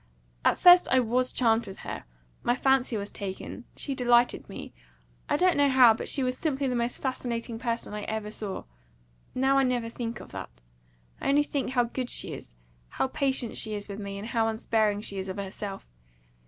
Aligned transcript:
At 0.43 0.57
first 0.57 0.87
I 0.89 0.99
WAS 0.99 1.31
charmed 1.31 1.67
with 1.67 1.81
her 1.85 2.05
my 2.41 2.55
fancy 2.55 2.97
was 2.97 3.11
taken; 3.11 3.65
she 3.75 3.93
delighted 3.93 4.49
me 4.49 4.73
I 5.29 5.37
don't 5.37 5.55
know 5.55 5.69
how; 5.69 5.93
but 5.93 6.09
she 6.09 6.23
was 6.23 6.35
simply 6.39 6.67
the 6.67 6.73
most 6.73 6.99
fascinating 7.03 7.59
person 7.59 7.93
I 7.93 8.01
ever 8.05 8.31
saw. 8.31 8.63
Now 9.35 9.59
I 9.59 9.63
never 9.63 9.89
think 9.89 10.19
of 10.19 10.31
that. 10.31 10.59
I 11.21 11.29
only 11.29 11.43
think 11.43 11.69
how 11.73 11.83
good 11.83 12.09
she 12.09 12.33
is 12.33 12.55
how 12.89 13.09
patient 13.09 13.57
she 13.57 13.75
is 13.75 13.87
with 13.87 13.99
me, 13.99 14.17
and 14.17 14.29
how 14.29 14.47
unsparing 14.47 15.01
she 15.01 15.19
is 15.19 15.29
of 15.29 15.37
herself. 15.37 15.91